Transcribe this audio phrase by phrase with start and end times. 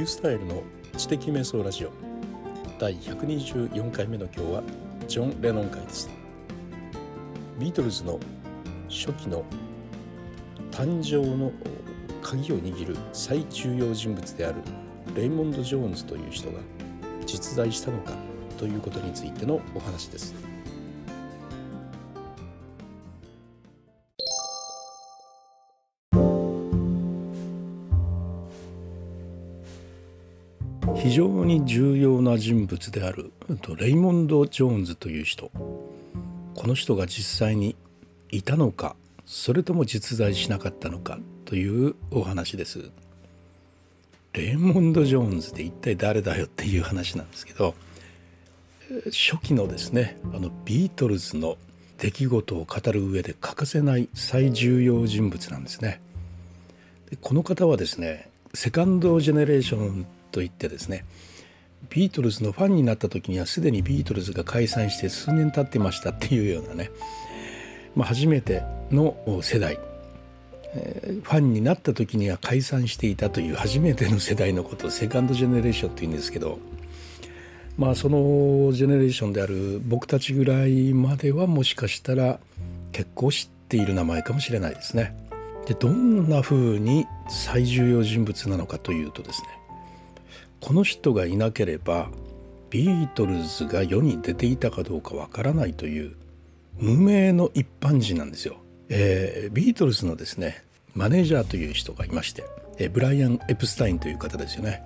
[0.00, 0.62] ュースタイルの
[0.98, 1.90] 知的瞑想ラジオ。
[2.78, 4.62] 第124回目の今日は
[5.08, 6.10] ジョン・レノン会です。
[7.58, 8.20] ビートルズの
[8.90, 9.42] 初期の
[10.70, 11.50] 誕生の
[12.20, 14.56] 鍵を握る最重要人物である
[15.14, 16.58] レイモンド・ジョーンズという人が
[17.24, 18.12] 実在したのか
[18.58, 20.55] ということについてのお話です。
[31.16, 33.32] 常に重要な人物である
[33.78, 35.50] レイモンド・ジョーンズという人
[36.54, 37.74] この人が実際に
[38.30, 42.90] いたのかそれとも実在しなかったのかというお話です。
[44.34, 47.74] レイモンド・ジョーンズって一体誰だよっていう話なんですけど
[49.06, 51.56] 初期のですねあのビートルズの
[51.96, 56.02] 出来事を語る上で欠かせない最重要人物なんですね。
[57.08, 61.04] でこの方はですねセカンドジェネレーションといってですね
[61.90, 66.90] ビートルズのファンになった時にはすでにビートルズが解散して数年経ってましたっていうようなね、
[67.94, 69.78] まあ、初めての世代、
[71.22, 76.58] ファンになった時には解散していたという初めての世代のことをセカンドジェネレーションというんですけど
[77.76, 82.38] まあそのジェネレーションである僕たちぐらいまではもしかしたら
[82.92, 85.14] 結構知っている名前かもしれないですね。
[85.66, 89.48] でどんな風に最重要人物なのかというとですね
[90.60, 92.10] この人がいなければ
[92.70, 96.16] ビートルズが世に出ていたかどうかわからないという
[96.78, 98.56] 無名の一般人なんですよ。
[98.88, 102.44] えー、ビートルズのですねマネージャーという人がいまして、
[102.78, 104.82] えー、ブライアン・エプスタインという方ですよね。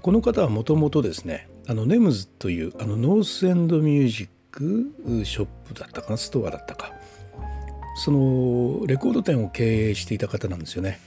[0.00, 6.92] この方はもともとですねあの NEMS というあの North End Music Shop だったかなストアだったか
[7.96, 11.00] そのレコード店を経営していた方なんですよね。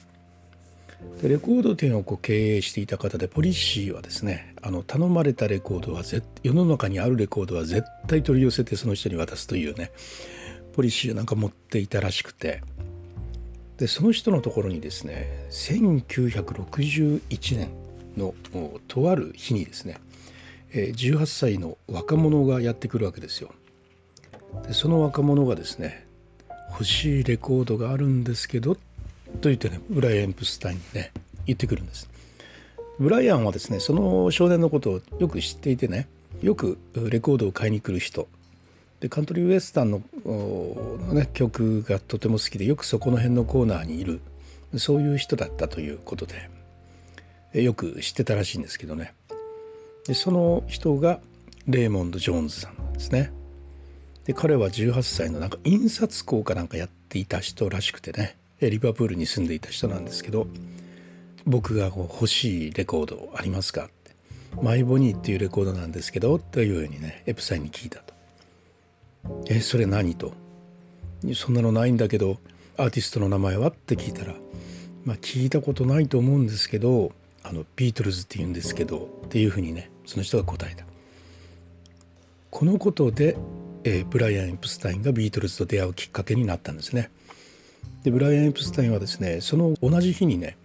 [1.22, 6.04] でレコード店をこう経営していた方でポリシーはですねあの頼まれたレコードは
[6.44, 9.92] 世の中にあるレコードは絶対取り寄せてその人に渡すというね
[10.74, 12.62] ポリシーをなんか持っていたらしくて
[13.78, 17.70] でその人のところにですね1961年
[18.18, 18.34] の
[18.88, 20.00] とある日にですね
[20.72, 23.52] 18歳の若者がやってくるわけですよ。
[24.68, 26.06] でその若者がですね
[26.72, 28.78] 欲しいレコードがあるんですけど
[29.42, 31.12] と言ってねブライアン・プスタインにね
[31.46, 32.10] 言ってくるんです。
[33.00, 36.08] ブライアンはですねその少年のことをよく知っていてね
[36.42, 38.28] よくレコードを買いに来る人。
[39.00, 40.02] でカントリーウエスタンの
[41.14, 44.22] ね、曲がとても好きでよくそこの辺のコーナーにいる。
[44.76, 49.14] そういう人だったということでよく知ってたらしいんですけどね。
[50.08, 51.20] でその人が
[51.68, 53.32] レーモンド・ジョーンズさんですね。
[54.26, 58.36] で彼は18歳のなんか印刷工かなんかやっていた人らしくてね。
[58.60, 60.48] リバプールに住んでいた人なんですけど
[61.46, 64.16] 僕が欲しいレコードありますかって
[64.62, 68.14] マイボニーっていうレコードなんですけどというようにねエプサインに聞いたと。
[69.48, 70.34] えそれ何と？
[71.36, 72.40] そんなのないんだけど
[72.78, 73.70] アーティストの名前は？
[73.70, 74.34] って聞いたら
[75.06, 77.12] まあ聞いたことないと思うんですけど
[77.44, 80.86] あのビートルズって言うんですけどっていうふうにねその人が答えた。
[82.50, 83.38] このことで、
[83.84, 87.12] えー、ブライアン・エプスタインがビートルズと出会うきっかけになったんですね。
[88.08, 90.56] でブライアン・エプスタインはですねその同じ日にね、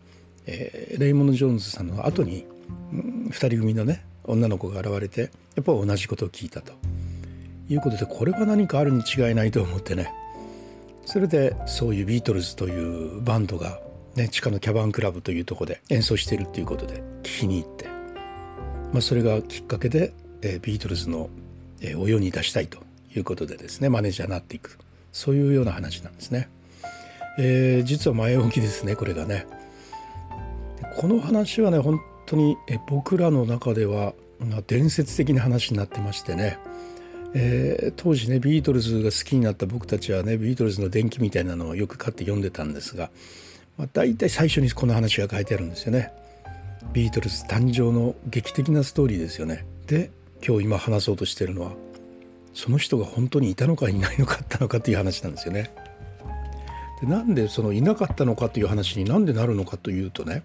[0.46, 2.46] えー、レイモンド・ジョーンズさんの後に、
[2.92, 5.22] うん、2人組のね女の子が現れて
[5.56, 6.72] やっぱ同じことを聞いたと。
[7.68, 10.12] いうことでこれは何かあるに違いないと思ってね。
[11.06, 13.80] それでそういうビートルズというバンドが、
[14.14, 17.86] ね、地下のキャバンクラブというとこで演奏しているっていうことで聞きに行って、
[18.92, 21.30] まあ、それがきっかけで、えー、ビートルズの、
[21.80, 22.78] えー、お世に出したいと
[23.16, 24.78] いうことでですねマネージャーになっていく。
[25.12, 26.48] そういうような話なんですね。
[27.38, 29.46] えー、実は前置きですねこれがね。
[30.96, 32.56] この話はね本当に
[32.86, 34.14] 僕らの中では、
[34.66, 36.58] 伝説的な話になってましてね、
[37.34, 43.10] えー、当時ねビートルズが好きになった僕たちはねビートルズの伝記みたいなのをよく買って読んでたんですが、
[43.78, 46.12] まあ、大体最初にこの話が書いてあるんですよね。
[46.92, 49.64] ビートルズ誕生の劇的なストーリーですよね。
[49.86, 50.10] で
[50.46, 51.72] 今日今話そうとしてるのは
[52.52, 55.70] その人が本当にいたのかいないのかったのかっていう話なんですよね。
[57.02, 60.44] でなんでそのいなかったのかという話になんでなるのかというとね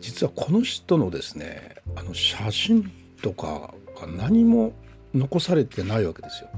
[0.00, 2.90] 実はこの人のですねあの写真
[3.20, 4.72] とかが何も
[5.12, 6.50] 残されてないわけですよ。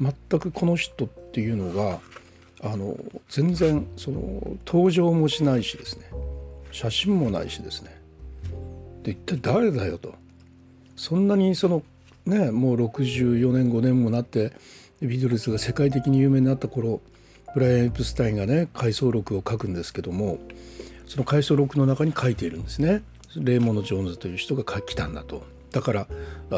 [0.00, 1.98] 全くこの人っていうのが
[2.62, 2.96] あの
[3.28, 6.04] 全然その登場もしないしですね。
[6.70, 8.00] 写真もないしですね。
[9.02, 10.14] で一体誰だよと。
[10.94, 11.82] そんなにその
[12.24, 14.52] ねもう64年5年もなって
[15.00, 17.00] ビートルズが世界的に有名になった頃
[17.54, 20.38] ブライアン・エプスタインがね回想録を書くんですけども
[21.06, 23.02] その回想録の中に書いているんですね。
[23.36, 25.44] レイモンド・ジョーンズという人が来たんだと。
[25.70, 26.06] だから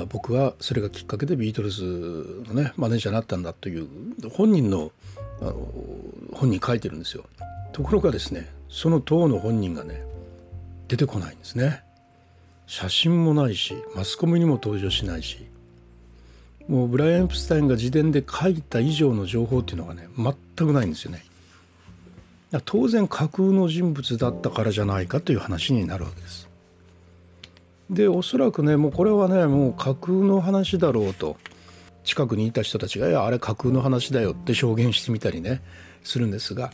[0.08, 3.88] 僕はそれがきっかけでビートルズのねマネージャーになったんだという
[4.30, 4.92] 本人の
[5.40, 5.68] あの
[6.32, 7.24] 本に書いてるんですよ。
[7.72, 10.02] ところがですねその当の本人がね
[10.88, 11.82] 出てこないんですね。
[12.66, 15.46] 写真もないしマスコミにも登場しないし
[16.68, 20.34] もうブライアン・プスタインが自伝で書いた以上の情報っていうのがね全
[20.68, 21.24] くないんですよね。
[22.64, 26.48] 当然架空の人物だったからじゃないかという話になるわけです。
[27.90, 31.36] でおそらくねもうこれはねもう架空の話だろうと
[32.04, 35.62] 近くにいた人たちが「いやあれ架空の話だよ」って証言してみたりね
[36.04, 36.70] するんですが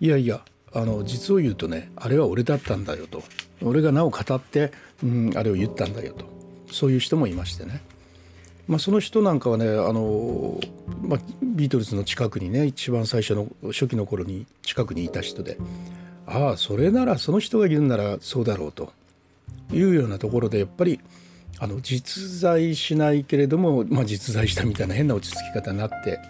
[0.00, 0.40] いやいや
[0.74, 3.22] あの実を言うとねあれは俺だったんだよと。
[3.64, 4.72] 俺がなお語って、
[5.04, 6.24] うん、あれを言ったんだよと。
[6.70, 7.82] そういう人もいましてね、
[8.68, 10.60] まあ、その人なんかはねあの、
[11.02, 15.58] まあ、ビートルズの近くにね一番最初の初期の頃に近くにいた人で
[16.26, 18.92] ああそれならその人が言うならそうだろうと
[19.72, 21.00] いうようなところでやっぱり
[21.58, 26.20] あの実在しないけれども、まあ、実在したみたいな変な落ち着き方になって、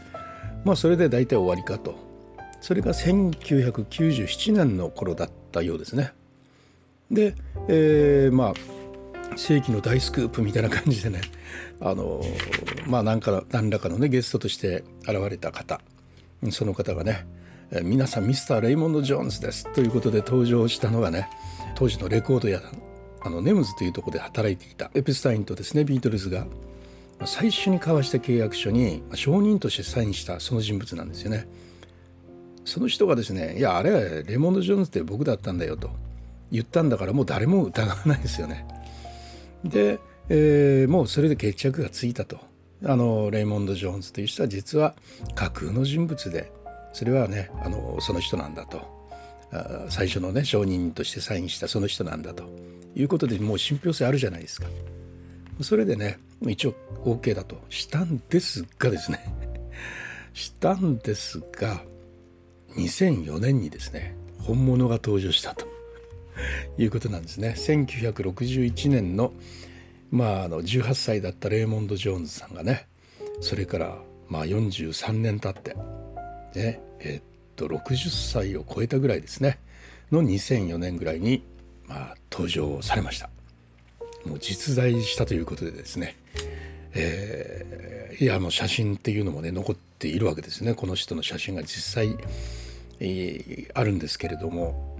[0.64, 1.94] まあ、それで大体終わりかと
[2.60, 6.12] それが1997年の頃だったようですね。
[7.10, 7.34] で、
[7.68, 8.54] えー、まあ
[9.36, 11.20] 世紀の大スクープみたいな感じでね
[11.80, 12.22] あの
[12.86, 15.80] まあ何か何らかのねゲストとして現れた方
[16.50, 17.26] その方がね
[17.82, 21.28] 「皆さんミスター・レイモンド・ジョーンズです」ということで登場したのがね
[21.74, 22.60] 当時のレコード屋
[23.20, 26.46] あのネムズというとこで働いていたエプスタインとですねビートルズが
[27.24, 31.46] 最初に交わした契約書に証人としてサインしたその人物なんですよね。
[32.64, 35.90] その人がですね「いやあれはレモンド・ジョーンズって僕だったんだよ」と
[36.50, 38.66] 言ったんだからもう誰も疑わないですよね。
[39.64, 42.38] で、えー、もうそれで決着がついたと。
[42.84, 44.94] あのレイモンド・ジョーンズという人は実は
[45.36, 46.50] 架空の人物で
[46.92, 48.82] それはねあのその人なんだと
[49.88, 52.44] 最初のね証人としてサインしたその人なんだと
[52.96, 54.66] いうことでもう信憑性あるじゃないですか。
[55.60, 56.74] それでね一応
[57.04, 59.20] OK だとしたんですがですね
[60.34, 61.82] したんですが
[62.76, 65.66] 2004年にですね本物が登場したと
[66.78, 67.54] いうことなんですね。
[67.56, 69.32] 1961年の
[70.10, 72.86] まああの18歳だったレーモンド・ジョーンズさんがね
[73.40, 73.98] それから
[74.28, 75.74] まあ43年経って
[76.58, 79.58] ねえっと60歳を超えたぐらいですね。
[80.10, 81.42] の2004年ぐらいに
[81.86, 83.30] まあ登場されました。
[84.26, 86.16] もう実在したということでですね。
[86.94, 90.74] えー、いやもう写真っていうのもね残っているわけですね。
[90.74, 92.16] この人の写真が実際
[93.04, 94.91] えー、あるんですけれども。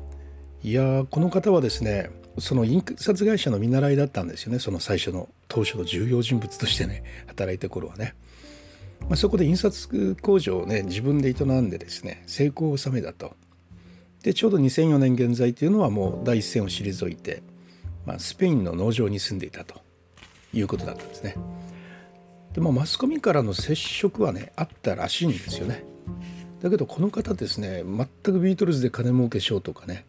[0.63, 4.59] いやこの方はですねその印刷会社の見習いだったんですよね。
[4.59, 8.15] その最初の当初の重要人物としてね働いた頃はね、
[9.03, 13.35] まあ、そこで印刷工場をね自分で営んでですね成功を収めたと。
[14.23, 17.43] でちょうど2004年現在というのはもう第一線を退いて、
[18.07, 19.83] まあ、スペインの農場に住んでいたと。
[20.55, 21.37] いうことだったんですね。
[22.53, 25.85] でもマスコミからの接触はねあったらしいんですよね。
[26.61, 30.05] だけどこの方ですね全くビートルズで金儲けしようとかね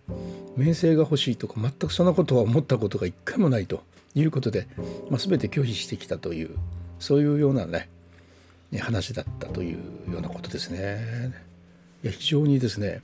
[0.55, 3.83] 名声が欲しいとか全くそんなことは思ったことが一回もないと
[4.15, 4.67] いうことで、
[5.09, 6.51] まあ、全て拒否してきたという
[6.99, 7.89] そういうようなね
[8.79, 9.77] 話だったという
[10.11, 11.33] ようなことですね。
[12.03, 13.01] いや非常にですね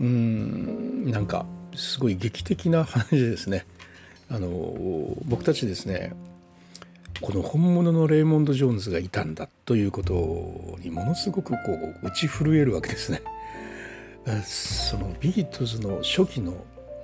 [0.00, 1.46] うんなんか
[1.76, 3.64] すごい劇的な話ですね。
[4.28, 6.12] あの僕たちですね
[7.20, 11.58] この本物のレイモンド・ジョーンズがいたんだということにものすごくこ
[12.02, 13.22] う打ち震えるわけですね。
[14.42, 16.54] そのビートルズの初期の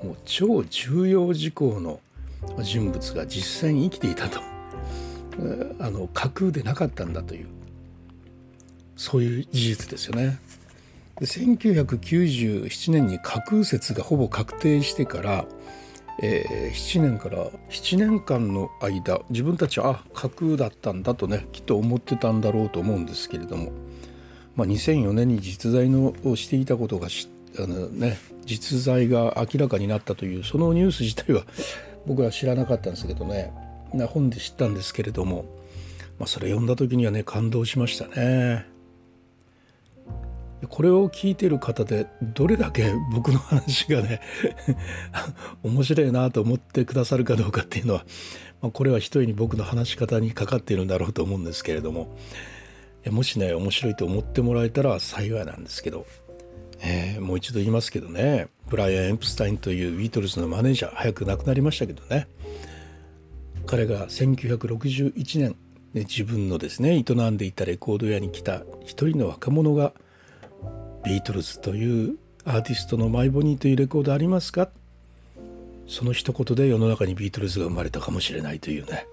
[0.03, 2.01] もう超重要事項の
[2.63, 4.41] 人物が実際に生きていたと
[5.79, 7.47] あの架空でなかったんだという
[8.97, 10.39] そういう事実ですよね。
[11.19, 15.47] で1997年に架空説がほぼ確定してから
[16.23, 23.73] えー、7年から7年間の間自分たちはあ架空だったんだとねきっと思ってたんだろうと思うんですけれども、
[24.55, 27.09] まあ、2004年に実在のをしていたことが
[27.59, 28.19] あの、ね、
[28.51, 31.45] 実在が明らかになったというそのニュース自体は
[32.05, 33.53] 僕は知らなかったんですけどね
[33.95, 35.45] な本で知ったんですけれども、
[36.19, 38.67] まあ、それ読んだ時にはね感動しましたね。
[40.69, 44.21] これを聞いてる方でどれだけ僕の話がね
[45.65, 48.05] 面白いなと思ってくださるかどうかっていうのは、
[48.61, 52.15] まあ、これは一重に僕の話し方にかかっているんだろうと思うんですけれども
[53.09, 56.05] もしね面白いと思ってもらえたら幸いなんですけど、
[56.83, 58.49] えー、もう一度言いますけどね。
[58.69, 62.29] ブライアン・エンプスタインというビートルズのマネージャー早く亡くなりましたけどね。
[63.67, 65.57] 彼が1961年、
[65.95, 69.93] ね、自分のですね営んでいたレコード屋に来た一人の若者が
[71.05, 74.71] 「ビートルズというアーティストのマイボニーというレコードありますか？
[75.87, 79.07] その一言で世の中にビートルズが生まれたかもしれないというね。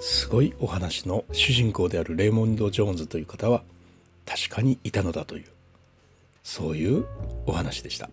[0.00, 3.64] すごいお話の主人公であるレイモンド・ジョーンズという方は
[4.24, 5.44] 確かにいたのだという。
[6.48, 7.04] そういう
[7.44, 8.08] お話でした。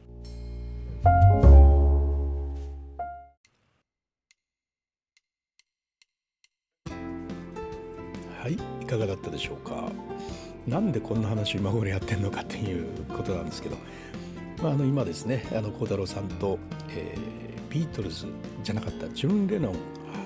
[8.37, 9.89] はいいかがだったでしょうか。
[10.67, 13.77] なんでこんな話を今頃やってんのかっていうことなんですけど、
[14.61, 18.27] まあ、あの今ですねあの孝太郎さんと、えー、ビートルズ
[18.63, 19.75] じゃなかったジョン・レノン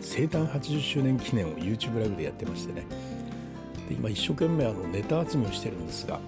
[0.02, 2.88] 生誕80周年記念を YouTube ライブでやってましてね。
[3.88, 6.20] で今一生懸命あのネタ集めをしてるんですが。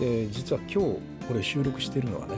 [0.00, 0.98] で実は今日
[1.28, 2.34] これ収録してるのはね、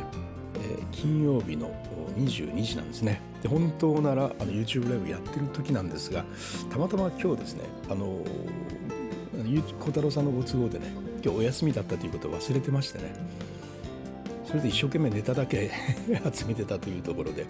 [0.54, 1.70] えー、金曜日の
[2.16, 6.24] 22時なんですねで本当ならあの YouTube ライブやってる時なんですが
[6.70, 8.24] たまたま今日ですねあの
[9.80, 10.86] 小太郎さんのご都合でね
[11.22, 13.14] 今日お休みだったということを忘れてましてね
[14.46, 15.70] それで一生懸命ネタだけ
[16.32, 17.46] 集めてたというところで、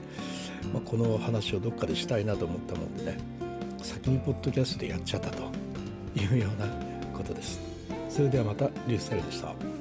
[0.73, 3.19] まあ、この話をどっかでしたいなと思ったもんでね
[3.83, 5.45] 先にポッドキャストでやっちゃったと
[6.17, 6.67] いうような
[7.17, 7.61] ことです。
[8.09, 9.76] それではまたリュースタイルでした。